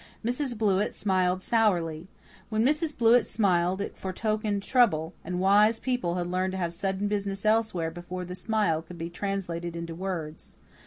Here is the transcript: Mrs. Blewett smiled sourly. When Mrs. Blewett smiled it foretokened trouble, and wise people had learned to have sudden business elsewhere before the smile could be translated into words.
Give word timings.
Mrs. 0.25 0.57
Blewett 0.57 0.95
smiled 0.95 1.43
sourly. 1.43 2.07
When 2.49 2.65
Mrs. 2.65 2.97
Blewett 2.97 3.27
smiled 3.27 3.81
it 3.81 3.95
foretokened 3.95 4.63
trouble, 4.63 5.13
and 5.23 5.39
wise 5.39 5.79
people 5.79 6.15
had 6.15 6.25
learned 6.25 6.53
to 6.53 6.57
have 6.57 6.73
sudden 6.73 7.07
business 7.07 7.45
elsewhere 7.45 7.91
before 7.91 8.25
the 8.25 8.33
smile 8.33 8.81
could 8.81 8.97
be 8.97 9.11
translated 9.11 9.75
into 9.75 9.93
words. 9.93 10.55